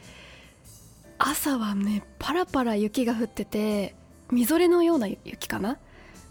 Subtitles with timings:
[1.17, 3.95] 朝はねパラパラ雪が降ってて
[4.31, 5.77] みぞれのような雪かな。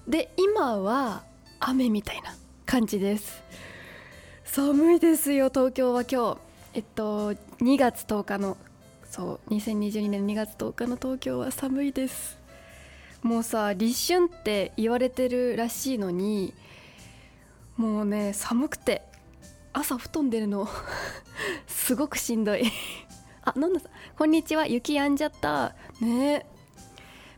[0.07, 1.23] で今は
[1.61, 2.35] 雨みたいな
[2.67, 3.43] 感じです。
[4.53, 6.39] 寒いですよ東京は今日。
[6.75, 8.57] えっと2月10日の
[9.09, 12.37] そう2022年2月10日の東京は寒いです。
[13.23, 16.53] もうさ立春って言われてるらしいのに
[17.77, 19.03] もうね寒くて
[19.73, 20.69] 朝布団出るの
[21.69, 22.65] すごくしんどい。
[23.47, 23.81] あなんだ
[24.19, 25.77] こんにちは雪やんじゃった。
[26.01, 26.45] ね。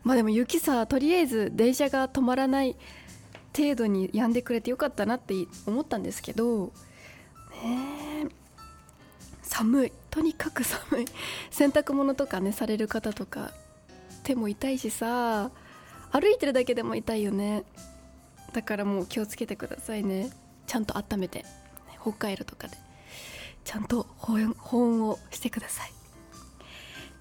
[0.03, 2.75] まあでも雪さとりあえず電車が止まらない
[3.55, 5.35] 程度に止んでくれてよかったなって
[5.67, 6.73] 思ったんですけど
[9.41, 9.91] 寒い。
[10.09, 11.05] とにかく寒い。
[11.51, 13.51] 洗濯物とかねされる方とか
[14.23, 15.51] 手も痛いしさ
[16.11, 17.63] 歩いてるだけでも痛いよね。
[18.53, 20.29] だからもう気をつけてくださいね。
[20.67, 21.45] ちゃんと温めて
[22.01, 22.77] 北海道とかで
[23.63, 25.91] ちゃんと保温保温をしてください。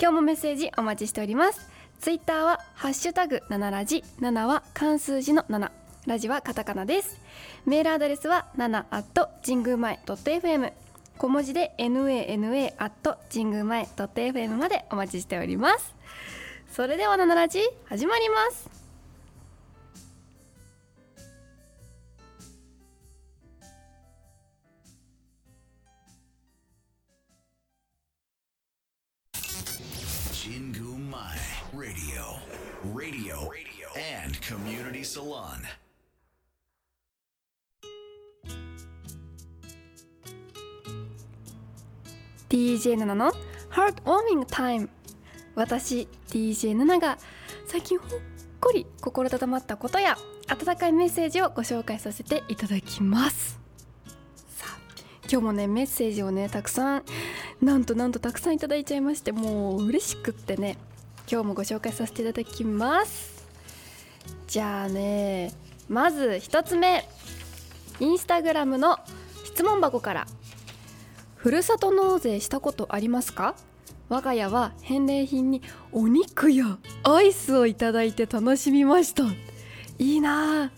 [0.01, 1.69] 今日もメッセージお待ちしております。
[2.01, 4.03] ツイッターはハッシュタグ7ラジ。
[4.20, 5.70] 7は漢数字の7
[6.06, 7.17] ラジはカタカナです。
[7.64, 10.72] メールアドレスは7 at 神宮前 .fm
[11.17, 15.95] 小文字で nana at 神宮前 .fm までお待ちしております。
[16.73, 18.68] それでは7ラジ始まります。
[30.45, 31.23] 神宮前
[31.73, 32.40] Radio.
[32.92, 33.48] Radio.
[34.24, 35.63] And Community Salon.
[42.52, 43.33] DJ7 の
[43.70, 44.90] ？Heartwarming Time
[45.55, 47.17] 私 DJ7 が
[47.67, 48.08] 最近ほっ
[48.61, 50.18] こり心温まったことや
[50.48, 53.58] 温かいメッセージをご紹介させていただきます。
[54.55, 54.77] さあ
[55.23, 57.05] 今日もねメッセージをねたくさん
[57.63, 60.77] なんとなんとたくさんいただいちゃいましてもう嬉しくってね。
[61.30, 63.46] 今日もご紹介させていただきます。
[64.46, 65.55] じゃあね
[65.89, 67.08] まず1つ目。
[67.98, 68.98] インスタグラムの
[69.45, 70.27] 質問箱から。
[71.42, 73.57] ふるさと納税したことありますか？
[74.08, 75.61] 我が家は返礼品に
[75.91, 79.25] お肉やアイスをいただいて楽しみました。
[79.98, 80.70] いいなあ。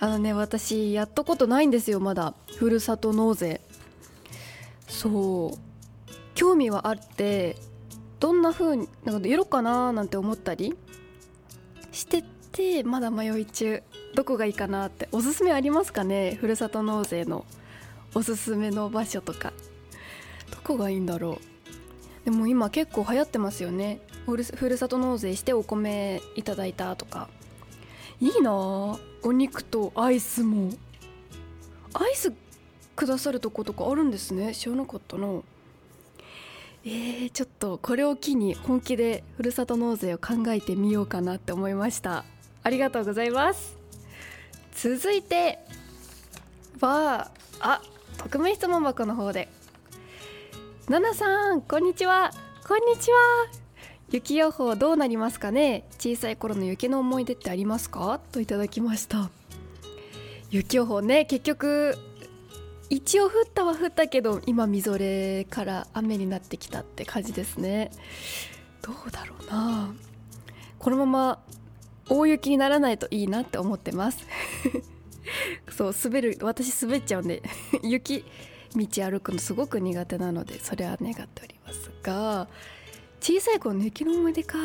[0.00, 2.34] あのね私やったことないんですよまだ。
[2.58, 3.60] ふるさと納税。
[4.88, 5.58] そう。
[6.34, 7.54] 興味はあって
[8.18, 10.76] どんな風になんかやろうかななんて思ったり
[11.92, 13.84] しててまだ迷い中。
[14.16, 15.08] どこがいいかなって。
[15.12, 16.36] おすすめありますかね？
[16.40, 17.46] ふるさと納税の
[18.16, 19.52] おすすめの場所とか。
[20.50, 22.24] どこがいいんだろう。
[22.24, 24.00] でも今結構流行ってますよね。
[24.26, 27.28] ふるふるさと納税してお米いただいたとか。
[28.20, 28.98] いいなお
[29.32, 30.72] 肉とアイスも。
[31.94, 32.32] アイス
[32.94, 34.54] くださるとことかあるんですね。
[34.54, 35.26] 知らなかったな。
[36.84, 42.24] えー、ちょっとこれを機に本気でふるさと納税を考えてみようかなって思いました。
[42.62, 43.76] ありがとうございます。
[44.74, 45.58] 続いて
[46.80, 47.30] は
[47.60, 47.82] あ
[48.18, 49.48] 匿名質問箱の方で。
[50.88, 52.30] ナナさんこんにちは。
[52.66, 53.16] こんにちは。
[54.10, 55.84] 雪予報どうなりますかね？
[55.98, 58.20] 小さい頃の雪の思い出ってありますか？
[58.30, 59.30] といただきました。
[60.50, 61.96] 雪予報ね結局
[62.88, 67.90] 一応降ったは降ったけど今みぞれから雨になってきたって感じですね。
[68.82, 69.92] どうだろうな。
[70.78, 71.38] このまま
[72.08, 74.24] 大雪にならないといいなって思ってます。
[75.76, 77.42] そう滑る私滑っちゃうんで
[77.82, 78.24] 雪
[78.76, 82.48] 道歩くのすごく苦手なのでそれは願っておりますが
[83.20, 84.58] 小さい頃の雪の思い出か。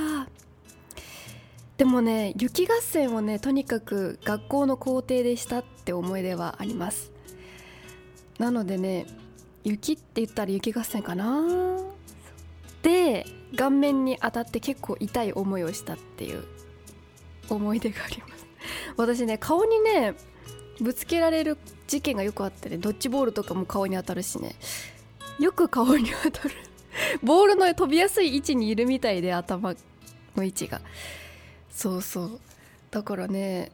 [1.77, 7.11] でもね雪合戦をねとにかく学校の校庭でしたって思い出はあります。
[8.37, 9.07] なのでね
[9.63, 11.43] 雪って言ったら雪合戦かな。
[12.83, 13.25] で
[13.55, 16.43] 顔面に当たって結構痛い思いをしたっていう
[17.49, 18.45] 思い出があります。
[18.97, 20.13] 私ね顔にね
[20.79, 21.57] ぶつけられる
[21.87, 24.55] 事件がよくあってねドッジボールとかも顔に当たるしね。
[25.39, 26.55] よく顔に当たる。
[27.23, 29.75] ボールの飛びやすい位置にいるみたいで頭
[30.35, 30.81] の位置が。
[31.71, 32.39] そうそう。
[32.89, 33.71] だからね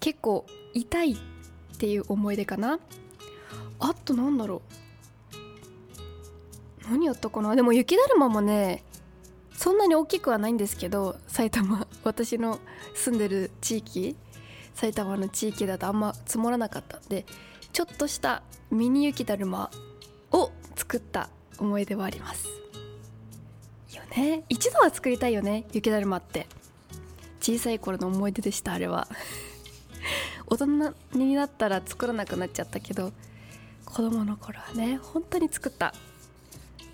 [0.00, 1.16] 結構痛いっ
[1.78, 2.78] ていう思い出かな。
[3.78, 4.62] あとなんだろ
[6.86, 6.90] う。
[6.90, 7.54] 何やったかな。
[7.56, 8.84] でも雪だるまもね
[9.56, 12.60] そんなに大きくはないんですけど埼玉私の
[12.94, 14.16] 住んでる地域
[14.76, 17.24] 埼玉の地域だとあんま積もらなかったんで
[17.72, 19.70] ちょっとしたミニ雪だるま
[20.32, 22.46] を作った思い出はあります。
[23.94, 24.44] よね。
[24.48, 26.46] 一度は作りたいよね雪だるまって。
[27.40, 29.08] 小さい頃の思い出でしたあれは。
[30.46, 33.12] 大人になったら作らなくなっちゃったけど
[33.84, 35.94] 子供の頃はね本当に作った。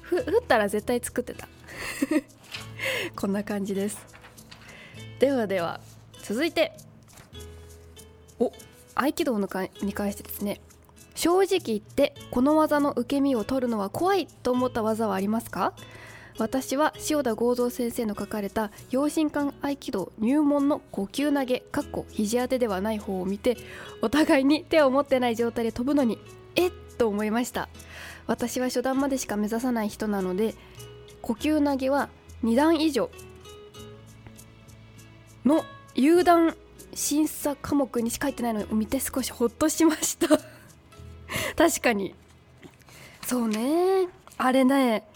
[0.03, 1.49] ふ降ったら絶対作ってた。
[3.17, 3.99] こんな感じです。
[5.19, 5.81] ではでは
[6.23, 6.77] 続いて。
[8.43, 8.53] お
[8.95, 10.61] 合気道のかに関してですね。
[11.15, 15.75] 正直言ってこの技の受け身を取るのは怖いと思った技はありますか？
[16.39, 23.59] 私は塩田剛三先生の書かれた養心館合気道入門の呼吸投げかっこ肘当てではない方を見て
[24.01, 26.19] お互いに手を持ってない状態で飛ぶのに
[26.57, 27.69] えっと思いました。
[28.27, 30.55] 私は初段までしか目指さない人なので
[31.21, 32.09] 呼吸投げは
[32.43, 33.11] 2段以上
[35.45, 36.57] の有段
[36.95, 40.29] 審査科目にしか入ってないのを見て少しほっとしました。
[41.57, 42.15] 確かに。
[43.27, 44.09] そうね。
[44.39, 45.07] あれね。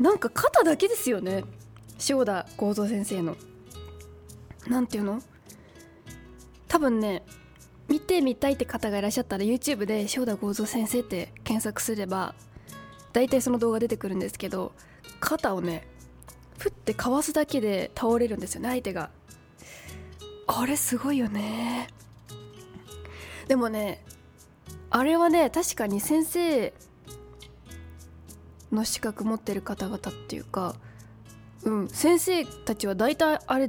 [0.00, 1.44] なんか肩だけですよね。
[2.08, 3.36] 塩田幸三先生の。
[4.66, 5.22] なんていうの？
[6.68, 7.22] 多分ね
[7.88, 12.34] 見てみたいって方がいらっしゃったら YouTube で塩田幸三先生って検索すれば
[13.12, 14.72] 大体その動画出てくるんですけど
[15.20, 15.86] 肩をね
[16.58, 19.10] ふってかわすだけで倒れるんですよね相手が。
[20.46, 21.88] あれすごいよね。
[23.48, 24.04] でもね
[24.90, 26.74] あれはね確かに先生
[28.70, 30.74] の資格持ってる方々っていうか
[31.64, 33.68] うん先生たちは大体あれ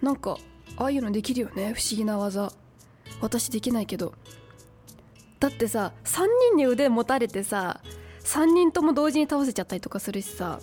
[0.00, 0.38] なんか
[0.76, 1.74] ああいうのできるよね。
[1.74, 2.52] 不思議な技。
[3.20, 4.14] 私できないけど。
[5.40, 7.80] だってさ3人に腕持たれてさ
[8.20, 10.60] 3人とも同時に倒せちゃったりとかするしさ。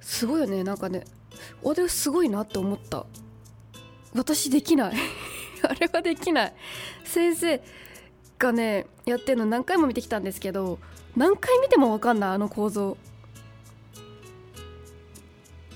[0.00, 0.64] すごいよね。
[0.64, 1.04] なんかね
[1.64, 3.06] あれすごいなって思った。
[4.14, 4.94] 私できない。
[5.62, 6.54] あれはできない。
[7.04, 7.62] 先生
[8.38, 10.78] がねやってるの何回も見てきたんですけど
[11.16, 12.96] 何回見ても分かんないあの構造。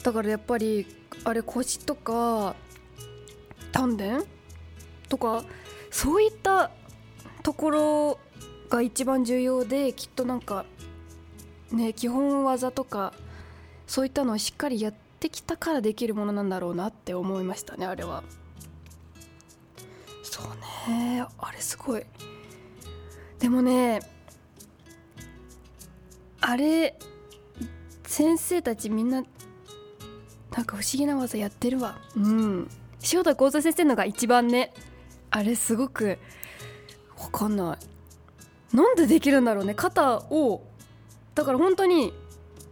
[0.03, 0.87] だからやっぱり
[1.25, 2.57] あれ腰とか
[3.71, 4.23] 丹田
[5.09, 5.45] とか
[5.91, 6.71] そういった
[7.43, 8.19] ところ
[8.69, 10.65] が一番重要できっとなんか
[11.71, 13.13] ね基本技とか
[13.87, 18.23] そういったのをしっかりやってきたからできるものなんだろうなって思いましたねあれは。
[20.23, 20.47] そう
[20.91, 22.05] ねあれすごい。
[23.39, 24.01] でもね
[26.41, 26.99] あれ
[28.07, 29.23] 先生たちみんな
[30.51, 31.99] なんか不思議な技やってるわ。
[32.17, 32.71] うん。
[33.13, 34.73] 塩田幸三先生のが一番ね
[35.31, 36.19] あれすごく
[37.19, 37.79] わかんな
[38.73, 38.77] い。
[38.77, 40.63] なんでできるんだろうね肩を。
[41.35, 42.13] だから本当に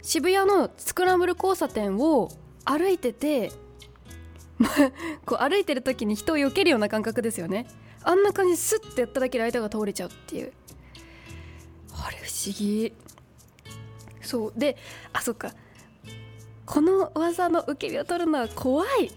[0.03, 2.29] 渋谷のスクランブル交差点を
[2.65, 3.51] 歩いてて
[5.25, 7.67] こう歩いてる時に人を避けるような感覚ですよね。
[8.03, 10.53] あんな感じスッてやっただけで相手が倒れちゃうっていう。
[11.93, 12.93] あれ不思議。
[14.21, 14.53] そう。
[14.55, 14.77] で
[15.13, 15.53] あそっか。
[16.65, 19.11] この技の受け身を取るのは怖い。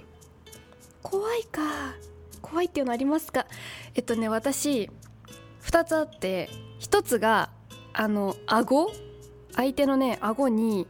[1.02, 1.95] 怖いか。
[2.42, 3.47] 怖いっていうのありますか。
[3.95, 4.90] えっとね私
[5.62, 6.49] 2つあって
[6.80, 7.50] 1つが
[7.92, 8.92] あの顎。
[9.57, 10.87] 相手のね顎に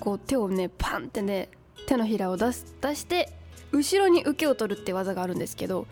[0.00, 1.50] こう手をねパンってね
[1.88, 3.32] 手のひらを出す出して
[3.72, 5.86] 後ろに受けを取るって技があるんですけど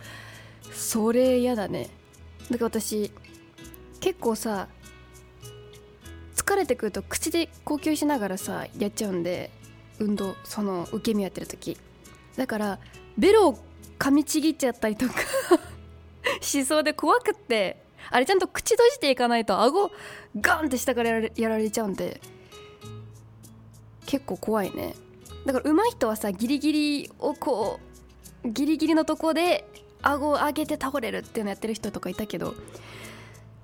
[0.72, 1.88] それ嫌だね。
[2.50, 3.10] だから私
[4.00, 4.68] 結構さ
[6.34, 9.50] 疲れてくると口で呼吸しながらさやっちゃうんで
[9.98, 11.78] 運動その受け身やってる時。
[12.36, 12.78] だから
[13.16, 13.58] ベロを
[13.98, 15.14] 噛みちぎっちゃったりとか
[16.42, 19.90] しそうで怖くってあれちゃんと口閉じていかないと顎
[20.38, 22.20] ガンって下からやられやられちゃうんで
[24.04, 24.94] 結構怖いね。
[25.46, 27.80] だから上手い人はさギリギリをこ
[28.44, 29.66] うギリギリのとこで
[30.02, 32.54] 顎を上げて倒れるっていうのやってる人とかいたけど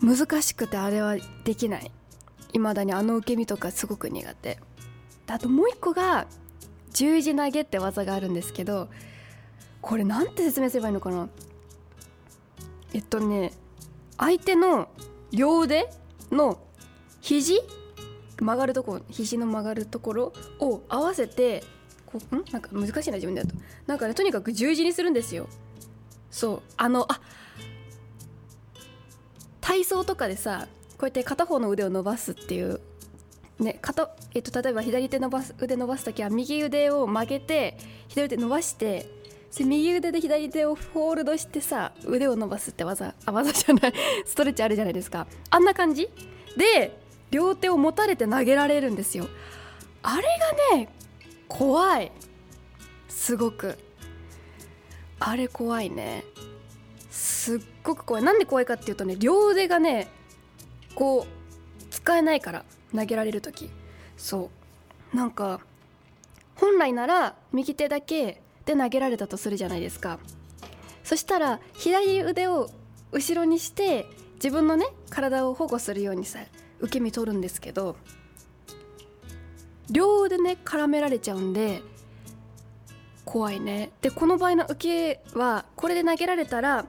[0.00, 1.90] 難しくてあれはできない。
[2.52, 4.58] 未だにあの受け身とかすごく苦手。
[5.28, 6.26] あともう一個が
[6.92, 8.90] 十字投げって技があるんですけど
[9.80, 11.28] これなんて説明すればいいのかな。
[12.92, 13.52] えっとね
[14.18, 14.88] 相手の
[15.32, 15.88] 両腕
[16.30, 16.58] の
[17.22, 17.60] 肘
[18.38, 21.64] 曲がるとこ肘の曲がるところを合わせて
[22.12, 22.44] こん？
[22.52, 23.54] なんか難しいな自分でやと。
[23.86, 25.48] なんかねとにかく十字にするんですよ。
[26.30, 26.62] そう。
[26.76, 27.20] あのあ
[29.60, 32.80] 体操とかでさこうやって片方の腕を伸ばすっていう。
[33.58, 37.76] ね片えっと、例えば左手伸ばす腕伸ばす時は右腕を曲げて
[38.08, 39.08] 左腕伸ばして
[39.56, 43.92] で右腕で左手をホールドしてさ腕を伸ばすって技あ技じゃない。
[44.26, 45.26] ストレッチあるじゃないですか。
[45.50, 46.08] あんな感じ？
[46.56, 46.98] で
[47.30, 49.28] 両手を持たれて投げられるんですよ。
[50.02, 50.22] あれ
[50.72, 50.88] がね
[51.52, 52.10] 怖い。
[53.08, 53.78] すごく。
[55.20, 56.24] あれ怖いね。
[57.10, 58.22] すっごく怖い。
[58.22, 60.08] なんで怖いかっていうとね両腕がね
[60.94, 63.70] こう使えないから投げられる時。
[64.16, 64.50] そ
[65.12, 65.16] う。
[65.16, 65.60] なんか
[66.56, 70.18] 本来なら右手だけで投げられたとするじゃないですか。
[71.04, 72.70] そしたら左腕を
[73.12, 74.06] 後ろにして
[74.36, 76.38] 自分のね体を保護するようにさ
[76.80, 77.96] 受け身取るんですけど
[79.92, 81.82] 両腕ね絡められちゃうんで
[83.24, 83.92] 怖いね。
[84.00, 84.74] でこの場合の受
[85.24, 86.86] けはこれで投げられたら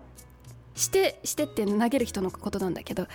[0.76, 3.08] してしてって投げる人のことなんだけど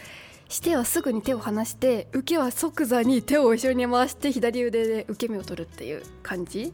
[0.49, 6.73] してはすぐに手を離して受けは即座に手を後ろに回して左腕で受け身を取るっていう感じ？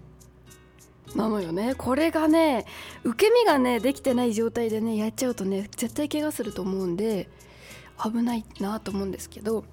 [1.15, 1.75] なのよね。
[1.77, 2.67] これがね
[3.05, 7.29] 受け身がねできてない状態でねやっちゃうとね絶対怪我すると思うんで
[8.03, 9.65] 危ないなと思うんですけど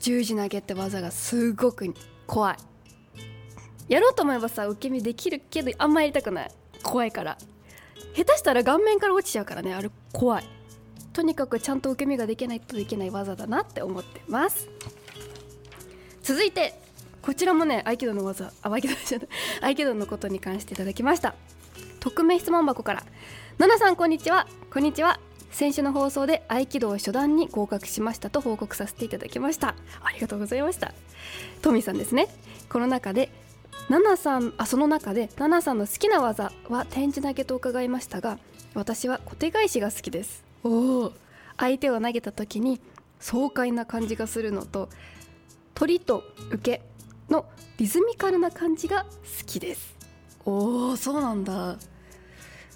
[0.00, 1.94] 十字投げって技がすごく
[2.26, 2.56] 怖い。
[3.88, 6.50] やろうと思えばさ受け身できるけどあんまやりたくない。
[6.82, 7.38] 怖いから。
[8.14, 10.44] 下手したら顔面から落ちちゃうからねあれ怖い。
[11.12, 14.68] とにかくちゃんと受け身ができないとできない技だなって思ってます。
[16.22, 16.80] 続いて
[17.22, 18.52] こちらもね合気道の技。
[18.62, 19.28] あ合気道じゃない。
[19.72, 21.34] 合気道のことに関していただきました。
[22.00, 23.04] 匿名質問箱から
[23.58, 24.46] 「ナナさんこんにちは。
[24.72, 25.20] こんにちは。
[25.50, 29.76] 先週の放送で合気道初段に合格しましたと報告させていただきました。
[30.02, 30.92] ありがとうございました。
[31.62, 32.28] トミーさんですね。
[32.68, 33.30] この中で
[33.88, 38.38] ナナさんあその中でナナさんの好きな技は展示投げと伺いましたが
[38.74, 40.44] 私は小手返しが好きです。
[40.62, 41.12] おお
[41.56, 42.80] 相手を投げた時に
[43.20, 44.88] 爽快な感じがするのと
[45.74, 46.82] 鳥と受け
[47.28, 47.46] の
[47.78, 49.10] リズミカルな感じが好
[49.46, 49.94] きです。
[50.44, 51.76] おおそうなんだ。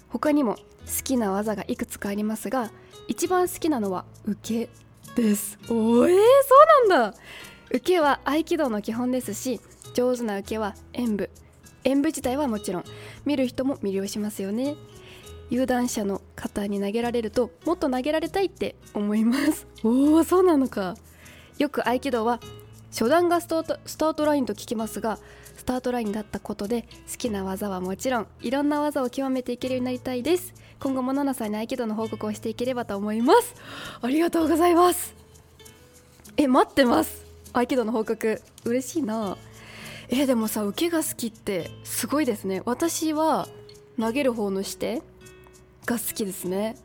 [0.09, 0.61] 他にも好
[1.03, 2.71] きな技がいくつかありますが
[3.07, 4.69] 一番好きなのは受け
[5.21, 5.57] です。
[5.69, 6.15] おえー、そ
[6.87, 7.19] うなんだ
[7.69, 9.61] 受けは合気道の基本ですし
[9.93, 11.29] 上手な受けは演武。
[11.83, 12.83] 演武自体はもちろん
[13.25, 14.75] 見る人も魅了しますよね。
[15.49, 19.67] 有段者の方に投げられるともっと投げられたいって思います。
[19.83, 20.95] おおそうなのか。
[21.57, 22.39] よく合気道は
[22.91, 25.19] 初段がスタートラインと聞きますが
[25.57, 30.53] スタートラインだったことで好きな技はもちろんいろんな技を極めていけるようになりたいです。
[30.79, 33.55] 今後もナナさんに合気道の報告をしていければと思います。
[34.01, 35.13] ありがとうございます。
[36.37, 37.28] え待ってます。
[37.53, 38.41] 合気道の報告。
[38.65, 39.37] 嬉しいな。
[40.09, 42.61] えでもさ受けが好きってすごいですね。
[42.65, 43.47] 私は
[43.99, 45.01] 投げる方のして
[45.85, 46.77] が好きですね。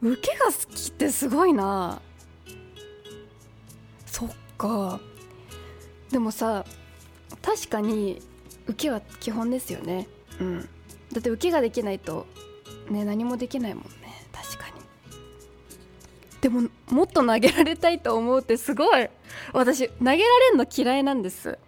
[0.00, 2.00] 受けが好きってすごいな。
[4.06, 5.00] そっか。
[6.10, 6.64] でもさ
[7.42, 8.22] 確かに
[8.66, 10.08] 受けは基本ですよね。
[10.40, 10.68] うん。
[11.12, 12.26] だって受けができないと
[12.90, 14.03] ね何もできないもんね。
[16.44, 19.08] でももっと投げられたいと思うってすごい。
[19.54, 20.20] 私投げられ
[20.50, 21.58] るの嫌いなんです。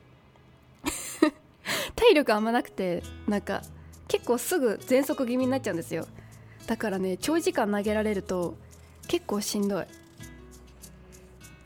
[1.96, 3.62] 体力あんまなくてなんか
[4.06, 6.06] 結構すぐ喘息気味になっちゃうんですよ。
[6.66, 8.54] だからね長時間投げられると
[9.08, 9.86] 結構しんどい。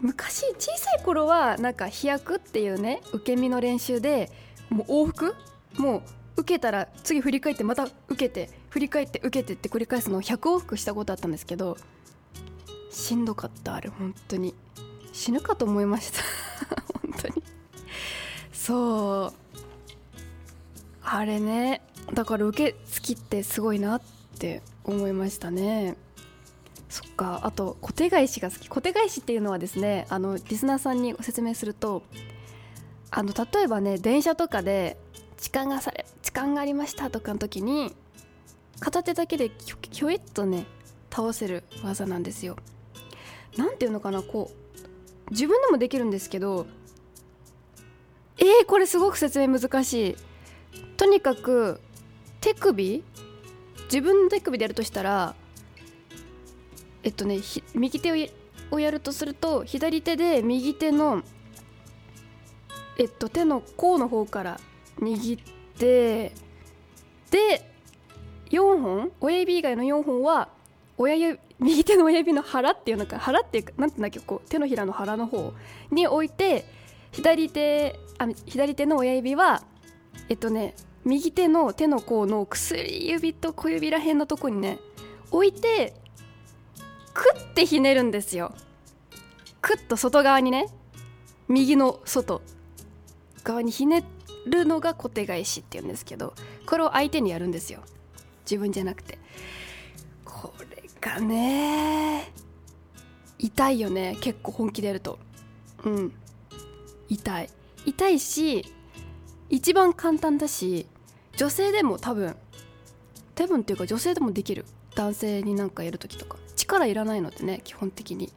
[0.00, 4.30] 昔小さい頃はなんか飛躍っていうね受け身の練習で
[4.68, 5.34] もう往復？
[5.78, 6.02] もう
[6.42, 11.76] 受けたら次振り返ってまた受けて振り返って受けてって繰り返すのを100往復したことあったんですけど
[12.90, 14.54] しんどかったあれ本当に。
[15.12, 16.22] 死ぬかと思いました。
[17.02, 17.42] 本当に。
[18.52, 19.32] そう。
[21.02, 21.82] あれね。
[22.12, 24.02] だから受け好きってすごいなっ
[24.38, 25.96] て思いましたね。
[26.88, 27.40] そっか。
[27.44, 28.68] あと小手返しが好き。
[28.68, 32.02] 小手返しっていうのはですねあのリスナーさんにご説明すると
[33.10, 34.96] あの例えばね電車とかで
[35.36, 37.94] 痴漢がされ痴漢がありましたとかの時に
[38.78, 40.64] 片手だけでひょひょいっとね
[41.10, 42.56] 倒せる技なんですよ。
[43.56, 46.66] なんていうのかなこう自分でもできるんですけど
[48.38, 50.16] えー、これすごく説明難しい。
[50.96, 51.80] とにかく
[52.40, 53.04] 手首
[53.84, 55.34] 自分の手首でやるとしたら
[57.02, 57.38] えっとね
[57.74, 58.30] 右手
[58.70, 61.22] をやるとすると左手で右手の
[62.98, 64.60] えっと手の甲の方から
[65.00, 65.42] 握っ
[65.78, 66.32] て
[67.30, 67.70] で
[68.50, 70.48] 4本親指以外の4本は
[70.98, 75.52] 親指右手の親指の腹っていうのか腹っていうかなんていうんだっけこう手のひらの腹の方
[75.90, 76.64] に置いて
[77.12, 79.62] 左手あ左手の親指は
[80.28, 80.74] えっとね
[81.04, 84.78] 右手の手の甲の薬指と小指らへんのとこにね
[85.30, 85.94] 置いて
[87.12, 88.54] クッてひねるんですよ。
[89.60, 90.68] クッと外側にね
[91.48, 92.40] 右の外
[93.44, 94.04] 側にひね
[94.46, 96.34] るのが小手返しっていうんですけど
[96.66, 97.80] これを相手にやるんですよ。
[98.44, 99.18] 自分じゃなくて。
[100.24, 100.52] こ
[101.00, 102.32] れがね。
[103.38, 105.18] 痛いよね結構本気でやると。
[105.84, 106.12] うん。
[107.08, 107.50] 痛い。
[107.86, 108.66] 痛いし
[109.48, 110.86] 一番簡単だし
[111.36, 112.36] 女性でも多分
[113.34, 114.64] 多分っていうか女性でもできる。
[114.94, 116.36] 男性になんかやる時とか。
[116.56, 118.30] 力いらないのでね基本的に。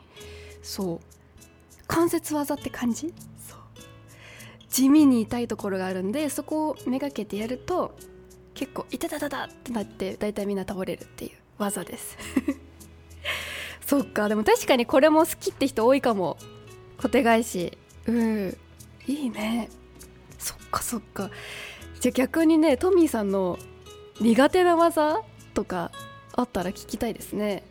[0.62, 1.00] そう。
[1.88, 3.14] 関節技って感じ？
[3.48, 3.60] そう。
[4.70, 7.96] 地味に痛いところがあるんでそこをめがけてやると
[8.54, 11.32] 結構痛たたたってなって大体みんな倒れるっていう。
[11.58, 12.18] 技です。
[13.86, 14.30] そっか。
[14.30, 16.38] でも確かにこれも好きって人多いかも。
[16.98, 17.78] 小手返し。
[18.08, 18.58] うん
[19.08, 19.70] いいね。
[20.38, 21.30] そっかそっか。
[22.00, 23.58] じゃあ逆にねトミーさんの
[24.20, 25.22] 苦手な技
[25.54, 25.92] とか
[26.34, 27.64] あったら聞きたいですね。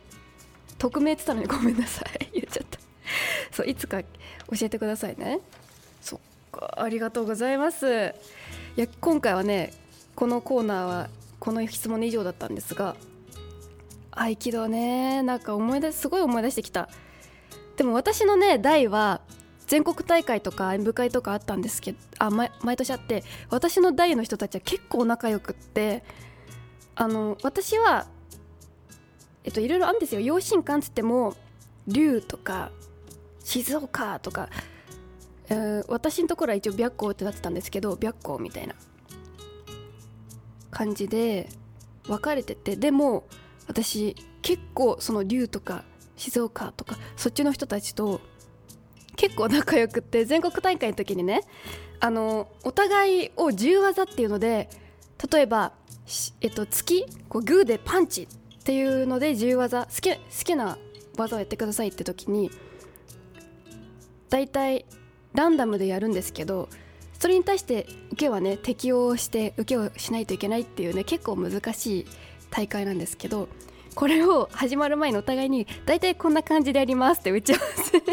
[0.77, 2.29] 匿名って言ったのにごめんなさい。
[2.39, 2.79] 言っちゃった。
[3.51, 4.07] そういつか教
[4.61, 5.39] えてくださいね。
[6.01, 6.19] そっ
[6.51, 6.73] か。
[6.77, 8.13] ありがとうございます。
[8.75, 9.71] いや今回はね
[10.15, 11.09] このコーナーは
[11.39, 12.95] この質問以上だったんですが
[14.15, 16.89] 合気道ねなんか思い出すごい思い出してきた。
[17.77, 19.21] でも私のね代は
[19.67, 26.03] 全国大会とか演舞会とかあったんですけどあ毎毎年あって私の代の人たちは結構仲良くって
[26.95, 28.05] あの私は
[29.43, 30.21] えっといろいろあるんですよ。
[30.21, 31.35] 養親館っつっても
[31.87, 32.71] 龍とか
[33.43, 34.49] 静岡とか、
[35.49, 38.75] えー私のところは一応白光ってなってたんですけど白光みたいな
[40.71, 41.49] 感じで
[42.05, 43.25] 分かれててでも
[43.67, 45.83] 私結構その龍とか
[46.15, 48.21] 静岡とかそっちの人たちと
[49.15, 51.41] 結構仲良くって全国大会の時にね
[51.99, 54.69] あのお互いを10技っていうので
[55.31, 55.73] 例えば、
[56.41, 60.77] えっと、突きこうグーでパンチっていうので10技好き好きな
[61.17, 62.51] 技をやってくださいって時に
[64.29, 64.85] 大体
[65.33, 66.69] ランダムでやるんですけど
[67.19, 72.05] それに対して受けはね適応して受けをしないといけないっていうね結構難しい
[72.53, 73.49] 大会なんですけど
[73.95, 77.61] これを始まる前にお互いに大体こんな感じでやりますって打ち合わ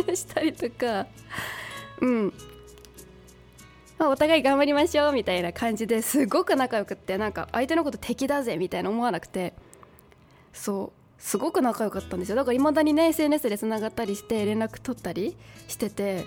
[0.06, 1.06] せしたりとか
[2.00, 2.32] うん、
[3.98, 9.52] まあ、お互い頑張りましょうみたいな感じですごく仲良くってなんか相手のこと敵だぜみたいな思わなくて
[10.54, 11.00] そう。
[11.20, 12.36] すごく仲良かったんですよ。
[12.36, 15.36] だからいまだにね SNS でつながったりして連絡取ったり
[15.68, 16.24] してて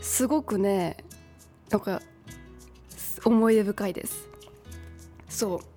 [0.00, 0.96] すごくね
[1.68, 2.00] なんか
[3.24, 4.28] 思い出深いです。
[5.28, 5.71] そう。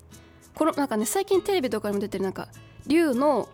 [0.55, 2.47] このなんかね最近テレビとかにも出てるなんか
[2.87, 3.49] 龍の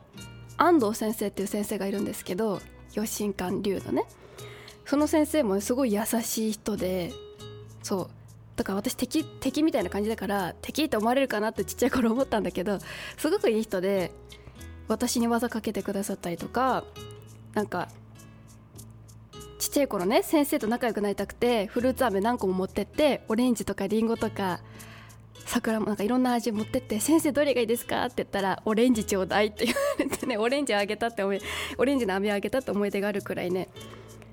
[0.57, 2.61] 安藤先生っていう先生がいるんですけど
[2.93, 4.05] 養親館龍のね。
[4.85, 7.11] その先生もすごい優しい人で
[7.81, 8.09] そう。
[8.57, 12.77] だから私敵敵みたいな感じだから敵って思われるかなってちっちゃい頃思ったんだけど
[13.17, 14.11] すごくいい人で
[14.87, 16.83] 私に技かけてくださったりとか
[17.53, 17.87] なんか
[19.57, 24.59] ちっちゃい頃ね先生と仲良くなりたくてフルーツ飴何個も持ってってオレンジとかリンゴとか
[25.45, 31.41] 桜もなんかいろんな味持ってって「先生どれがいいですか?」って言ったら「オレンジちょうだい」って言われてねオレンジあげたって思い
[31.77, 33.69] オレンジの飴あげたって思い出があるくらいね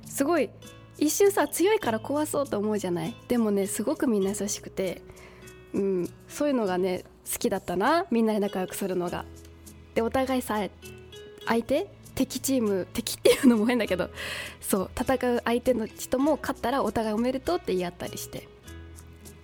[0.07, 0.51] すごい
[0.99, 3.15] 一瞬さ強いから壊そうと思うじゃない？
[3.29, 5.03] でもねすごくみんな優しくて、
[5.73, 9.25] うん、そういうのがね好きだったなみんなで仲良くするのが。
[9.95, 10.61] でお互いさ
[11.47, 14.11] 相手敵チーム敵っていうのも変だけど
[14.61, 18.49] そう戦う相手の人も勝ったらお互いおめでとうって言い合ったりして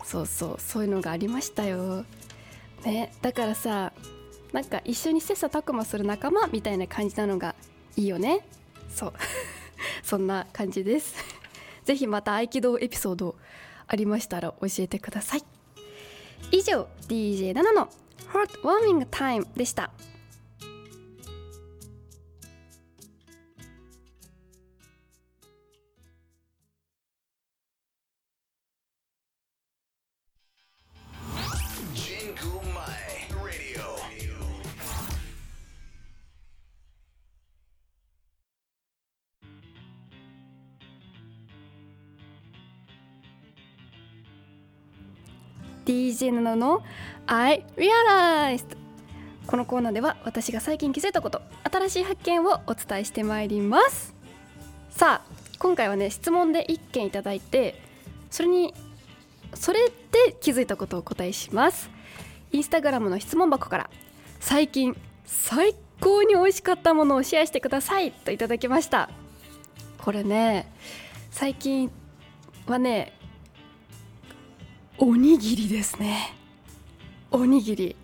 [0.05, 2.05] そうそうそういうのがありましたよ。
[2.85, 3.93] ねだからさ
[4.53, 7.57] なんか一緒に切磋琢磨する仲間みたいな感じなのが
[7.97, 8.47] いいよね。
[8.89, 9.13] そう。
[10.05, 11.17] そんな感じです。
[11.85, 13.35] ぜひまた合気道エピソード
[13.87, 15.45] ありましたら教えてください。
[16.53, 17.89] 以上 DJ7 の
[18.33, 19.91] Heart Warming Time でした。
[45.85, 46.83] DJ7 の
[47.27, 48.77] ？I Realized」
[49.47, 54.15] このコーナーでは私が最近気づいたこと新しい発見をお伝えしてまいります。
[54.91, 57.81] さあ今回はね質問で1件いただいて
[58.31, 58.75] それに
[59.55, 61.91] それで気づいたことをお答えします。
[62.53, 63.91] インスタグラムの質問箱から
[64.41, 69.11] 最近最高に美味しかったものをシェアしてくださいといただきました。
[69.99, 70.73] これね
[71.31, 71.91] 最近
[72.67, 73.13] はね
[74.97, 76.35] おにぎりですね。
[77.33, 77.97] おにぎり。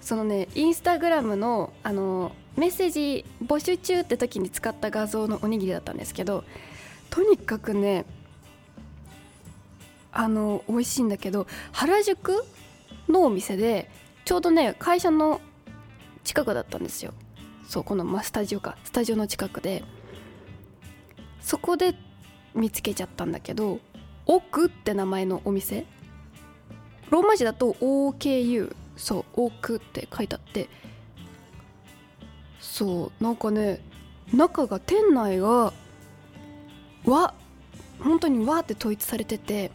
[0.00, 6.44] そのねインスタグラムのあのメッセージ募集中って時に使った画像のおにぎりだったんですけど
[7.10, 8.04] とにかくね
[10.12, 12.44] あの美味しいんだけど原宿
[13.08, 13.90] のお店で
[14.24, 15.40] ちょうどね会社の
[16.24, 17.14] 近くだったんですよ。
[17.66, 18.76] そうこの、まあ、スタジオか。
[18.84, 19.82] スタジオの近くで。
[21.40, 21.96] そこで
[22.54, 23.80] 見つけちゃったんだけど
[24.26, 25.86] 奥って名前のお店。
[27.10, 30.68] ローマ字だと OKU そう奥って書いてあって。
[32.60, 33.80] そうなんかね
[34.32, 35.72] 中が店内が
[37.04, 37.34] 和
[38.00, 39.70] 本当に和って統一されてて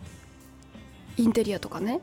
[1.18, 2.02] インテリアとかね。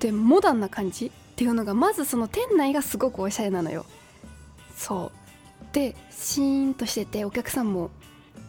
[0.00, 3.86] でモダンな感じっていうのがまずその店内がすごくおしゃれなのよ。
[4.74, 5.72] そう。
[5.72, 7.90] でシーンとしててお客さんも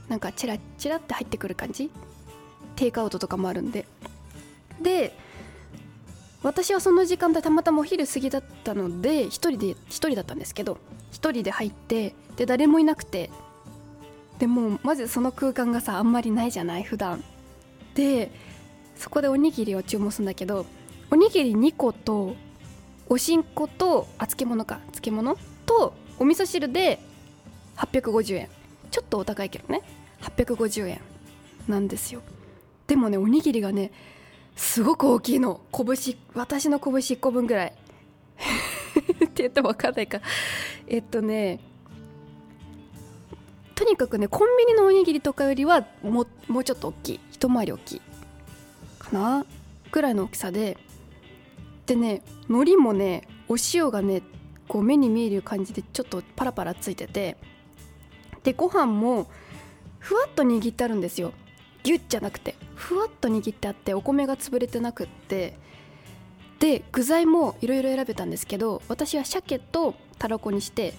[0.10, 1.89] なんかチラチラって入ってくる感じ
[2.77, 3.85] テイクアウトとかもあるんで。
[4.81, 5.13] で
[6.43, 10.77] 私はその時間帯たまたまお昼過ぎだったので1人で1人だったんですけど
[11.11, 13.29] 1人で入ってで誰もいなくて。
[14.39, 17.23] でもうまずその空間がさあんまりないじゃない普段。
[17.95, 18.31] で
[18.95, 20.67] そこでおにぎりを注文するんだけど
[21.09, 22.35] おにぎり2個と
[23.09, 26.99] おしんことあ漬物か漬物とお味噌汁で
[27.77, 28.49] 850円。
[28.91, 29.81] ちょっとお高いけどね。
[30.21, 31.01] 850円
[31.67, 32.21] なんですよ。
[32.88, 33.91] でもねおにぎりがね
[34.56, 35.62] すごく大きいの。
[35.71, 37.73] 拳私の拳1個分ぐらい。
[39.26, 40.19] って言っても分かんないか。
[40.88, 41.60] えっとね
[43.76, 47.19] とにかくねコンビニのおにぎりとかよりはももうちょっと大きい。
[47.32, 48.02] 一回り大きい
[48.97, 49.45] かな。
[49.91, 50.78] ぐらいの大きさで。
[51.86, 54.23] でね海苔もねお塩がね
[54.67, 57.38] こう目に見える感じでちょっとパラパラついてて。
[58.43, 59.28] でご飯も
[60.00, 61.34] ふわっと握ってあるんですよ。
[61.88, 65.58] ギュッじゃなくてふわっと握ってあってお米が潰れてなくって
[66.60, 70.93] で具材もいろいろ選べたんですけど私は鮭とたらこにして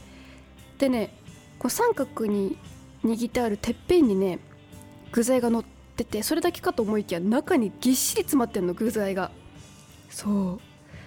[0.78, 1.14] でね
[1.58, 2.56] こう三角に
[3.04, 4.38] 握ってあるてっぺんにね
[5.12, 9.30] 具材が乗っててそれだけかと思いきや中にぎっしり詰まってんの具材が。
[10.08, 10.60] そう。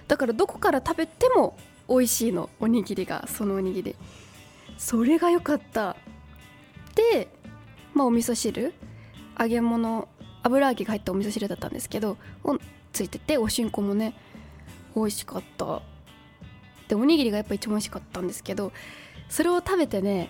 [0.08, 1.58] だからどこから食べても
[1.90, 3.96] 美味しいのおにぎりがそのおにぎり。
[4.78, 5.96] それが良かった。
[6.94, 7.30] で
[7.96, 8.74] まあお味噌汁。
[9.40, 10.08] 揚げ物
[10.44, 12.18] 油揚げが入ったお味噌汁だったんですけど
[12.94, 14.14] ついてておしんこもね
[14.96, 15.82] 美味しかった。
[16.88, 18.74] でおにぎりがやっぱ一番美味しかったんですけど
[19.30, 20.30] それを食べてね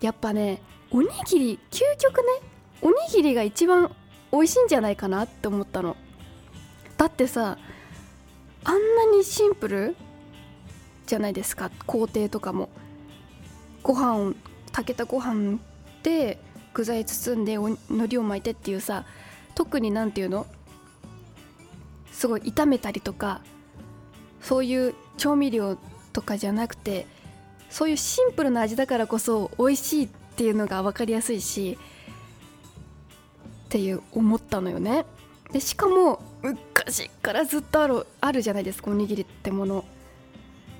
[0.00, 2.24] やっぱねおにぎり究極ね
[2.80, 3.94] おにぎりが一番
[4.32, 5.96] 美味しいんじゃないかなって思ったの。
[6.96, 7.58] だってさ
[8.64, 9.96] あんなにシンプル
[11.06, 12.68] じゃないですか工程とかも。
[13.82, 14.34] ご飯を
[14.66, 15.58] 炊けたご飯
[16.02, 16.38] で
[16.74, 19.04] 具材包んで海苔を巻いてっていうさ
[19.54, 20.46] 特に何て言うの？
[22.10, 23.42] すごい炒めたりとか
[24.40, 25.78] そういう調味料
[26.12, 27.06] とかじゃなくて
[27.70, 31.78] そういうシンプルな味だからこそ美味しいっていうのが分かりやすいし
[33.66, 35.06] っていう思ったのよね。
[35.52, 39.84] でしかも昔からずっとあるあるじゃないですかおにぎりってもの。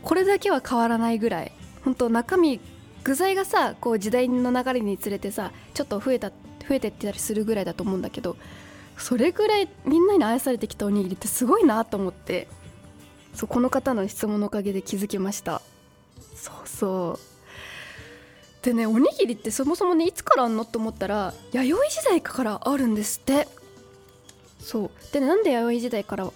[0.03, 1.53] これだけは変わらないぐらい。
[1.85, 2.61] 本当中身
[3.05, 8.37] 具材がさこう時代の流れにつれてさちょっと増えた増えてってたりするぐらいだと思うんだけど
[8.97, 12.49] それぐらいみんなに愛されてきたおにぎりってすごいなと思って
[13.35, 15.63] そうこの方の質問のおかげで気づきました。
[16.35, 18.65] そうそう。
[18.65, 23.49] でねおにぎりってそもそもねいつからあんのと思ったら弥生時代からあるんですって。
[24.61, 25.13] そう。
[25.13, 26.33] で、ね、なんで弥生時代からっ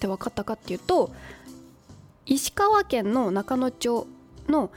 [0.00, 1.12] て分かったかっていうと
[2.24, 4.06] 石川県の中野町
[4.48, 4.70] の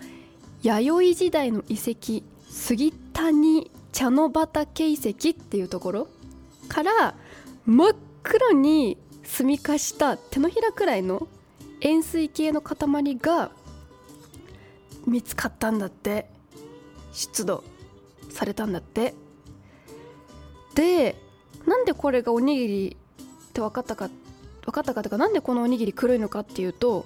[0.61, 6.07] 弥生時代の遺跡杉谷茶の畑遺跡っていうところ
[6.67, 7.15] から
[7.65, 11.27] 真っ黒に澄み化した手のひらくらいの
[11.81, 13.51] 円錐形の塊が
[15.07, 16.27] 見つかったんだって。
[17.13, 17.63] 出土
[18.29, 19.13] されたんだって。
[20.75, 21.15] で
[21.67, 22.97] なんでこれがおにぎり
[23.49, 24.09] って分かったか
[24.65, 27.05] 分かったかとかなんでこのおにぎり黒いのかっていうと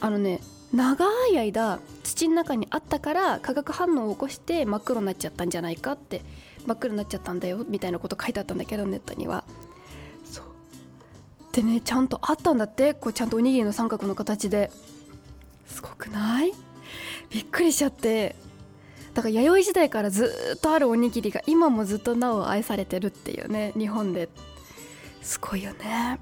[0.00, 0.40] あのね
[0.72, 6.22] 長い間土の中にあったから化学反応を起こして真っ黒になっちゃったんじゃないかって
[6.64, 9.44] 真っ黒になっちゃったんだよみたいなこと書いてあったんだけどネットには。
[10.24, 10.44] そう。
[11.52, 12.94] でねちゃんとあったんだって。
[12.94, 14.70] こうちゃんとおにぎりの三角の形で。
[15.66, 16.52] すごくない？
[17.30, 18.36] びっくりしちゃって。
[19.14, 24.28] だから弥生時代からずっとあるおにぎりが今もずっとなお愛されてるっていうね日本で。
[25.20, 26.20] すごいよね。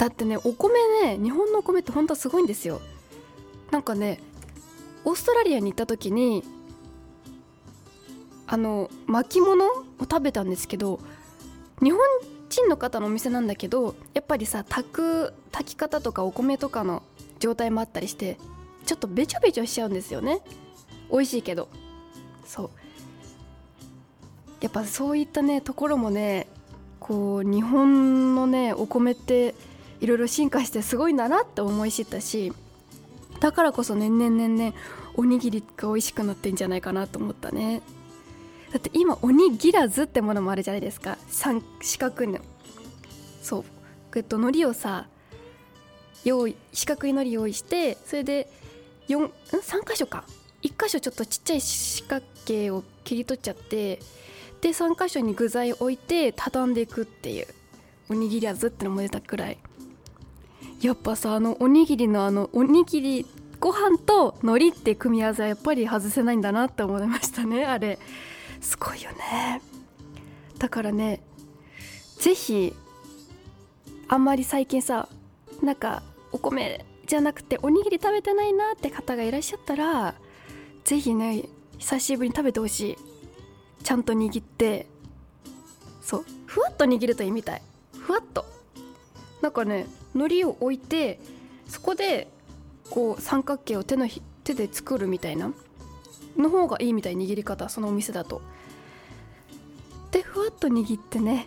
[0.00, 2.80] だってねお米ね日本のお米ってほんとすごいんですよ。
[3.70, 4.18] なんかね
[5.04, 6.42] オーストラリアに行った時に
[8.46, 11.00] あの巻物を食べたんですけど
[11.82, 12.00] 日本
[12.48, 17.02] チンの方のお店なんだけどやっぱりさ炊く炊き方とかお米とかの
[17.38, 18.38] 状態もあったりして
[18.86, 20.40] ちょっとべちょべちょしちゃうんですよね。
[21.12, 21.68] 美味しいけど。
[22.46, 22.70] そう。
[24.62, 26.46] やっぱそういったねところもね
[27.00, 29.54] こう日本のねお米って
[30.00, 32.52] いろいろ進化してすごいんだなって思い知ったし
[33.40, 34.74] だからこそ年々年々
[35.14, 37.82] おにぎりが美味しくなってんじゃないかなと思ったね。
[38.72, 41.18] だって今おにぎらずってものもあるじゃないですか。
[41.28, 42.38] 三四角の。
[43.42, 43.64] そう。
[44.14, 45.06] えっと海苔をさ
[46.24, 48.48] 用意四角い海苔用意してそれで
[49.08, 50.24] 4ん3箇所か。
[50.62, 54.00] 1箇所ちょっとちっちゃい四角形を切り取っちゃって
[54.60, 57.46] で3箇所に具材を置いて畳んでいくっていう。
[58.10, 59.58] おにぎり味ってのも出たくらい。
[60.80, 63.26] やっぱさあのおにぎりのあのおにぎり
[63.58, 67.98] ご飯と海苔って組み合わせはやっぱり外せないんだなって思いましたね あれ。
[68.60, 69.62] すごいよね。
[70.58, 71.22] だからね
[72.18, 72.74] ぜひ
[74.08, 75.08] あんまり最近さ
[75.62, 80.14] なんかお米じゃなくておにぎり食べてないなって方がいらっしゃったら
[80.84, 81.44] ぜひね
[81.78, 82.96] 久しぶりに食べてほしい。
[83.82, 84.86] ちゃんと握って。
[86.02, 86.24] そう。
[86.46, 87.62] ふわっと握るといいみたい。
[87.98, 88.44] ふわっと。
[89.40, 91.20] なんかね海苔を置いて
[91.68, 92.28] そこで
[92.90, 95.52] こう三角形を手のひ手で作るみたいな
[96.36, 98.42] の方がいいみたい握り方そのお店だと。
[100.10, 101.46] でふわっと握ってね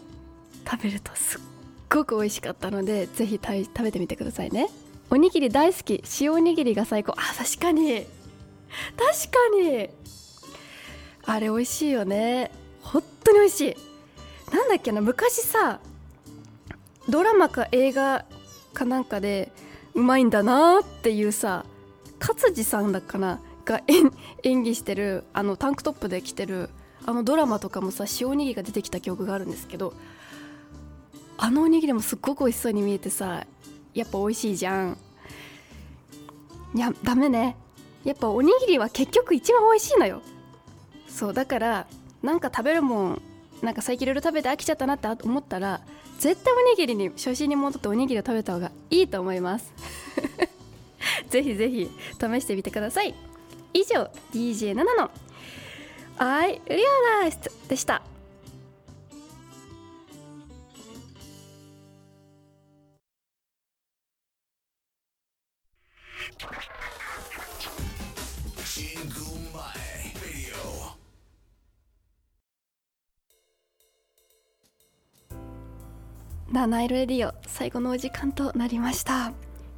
[0.70, 1.42] 食べるとすっ
[1.90, 4.70] ごく美味しかったのでぜひ食べてみてくださいね。
[5.10, 7.14] おにぎり大好き塩おにぎりが最高。
[7.18, 8.06] あ確かに。
[8.06, 8.08] 確
[9.32, 9.90] かに。
[11.26, 12.52] あれ美味しいよね。
[12.82, 13.76] 本当に美味しい。
[14.56, 15.80] なんだっけな昔さ
[17.10, 18.26] ドラマか映画
[18.74, 19.52] かなんかで
[19.94, 21.66] うまいんだなっていうさ
[22.20, 23.82] 勝地さんだかなが
[24.44, 26.70] 演技してるあのタンクトップで着てる
[27.06, 29.94] あのドラマとかもさ塩おにぎりが出てきた記憶があるんですけど
[31.38, 33.46] あのおにぎりもすっごく美味しそうに見えてさ
[33.94, 34.98] やっぱ美味しいじゃん。
[36.76, 37.56] いやダメね。
[38.04, 40.22] やっぱおにぎりは結局一番美味しいのよ。
[41.08, 41.88] そうだから
[42.24, 43.22] なんか食べるもん
[43.62, 45.82] なんか最近いろいろ食べて飽きちゃったなって思ったら
[46.24, 49.74] 絶対おにぎりに初心に戻っておにぎりを食べた方がいいと思います。
[51.30, 53.14] ぜひぜひ試してみてください。
[53.74, 55.12] 以上 DJ7 の
[56.18, 58.02] 「I Realized」でした。
[76.54, 79.34] 七色レディオ最後のお時間となりました。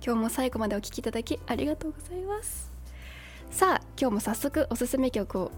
[0.05, 2.69] 今日も最後までお聴きいただきありがとうございます。
[3.49, 5.51] さあ今日も早速おすすめ曲を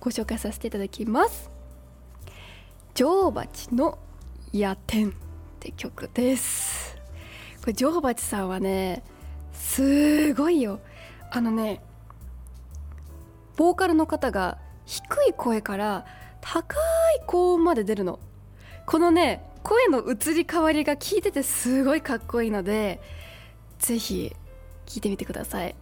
[0.00, 1.50] ご紹介させていただきます。
[2.94, 3.98] 女王蜂の
[4.52, 5.12] 夜天っ
[5.60, 6.98] て曲です。
[7.62, 9.02] これ女王蜂さんはね
[9.54, 10.78] すごいよ。
[11.32, 11.80] あのね
[13.56, 16.04] ボーカルの方が低い声から
[16.42, 16.78] 高
[17.16, 18.20] い高音まで出るの。
[18.84, 23.00] このね声の移り変わりが聞いててすごいかっこいいので
[23.78, 24.30] ぜひ
[24.84, 25.74] 聴いてみてください。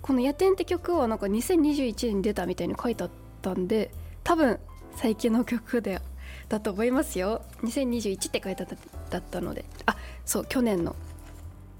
[0.00, 3.10] この「夜天」って曲はなんか2021年に出たみたいに書いてあっ
[3.42, 3.90] たんで
[4.24, 4.58] 多分
[4.96, 6.00] 最近の曲で
[6.48, 7.42] だと思いますよ。
[7.62, 8.76] 2021って書いてあった
[9.10, 10.96] だったのであそう去年の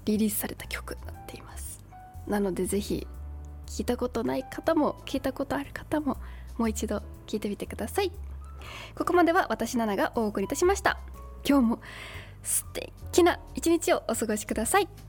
[0.05, 1.83] リリースされた曲になっています。
[2.27, 3.07] なのでぜひ
[3.65, 6.17] 聞いたことない方も聞いたことある方も
[6.57, 8.11] もう一度聞いてみてください。
[8.95, 10.99] ここまでは私ナナがお送りいたしました。
[11.45, 11.79] 今日も
[12.43, 14.87] 素敵な一日をお過ごしください「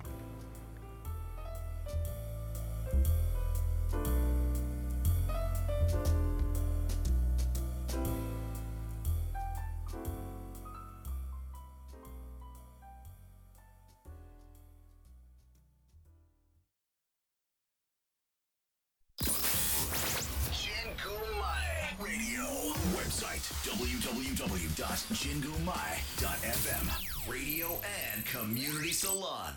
[28.33, 29.55] Community Salon